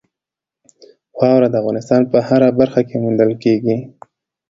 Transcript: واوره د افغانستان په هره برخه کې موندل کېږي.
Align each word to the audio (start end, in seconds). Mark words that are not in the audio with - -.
واوره 1.19 1.47
د 1.51 1.55
افغانستان 1.61 2.01
په 2.11 2.17
هره 2.27 2.49
برخه 2.59 2.81
کې 2.87 2.95
موندل 3.03 3.31
کېږي. 3.43 3.75